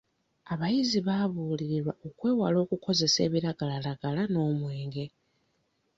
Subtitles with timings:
[0.53, 5.05] Abayizi baabuulirirwa okwewala okukozesa ebiragalalagala n'omwenge.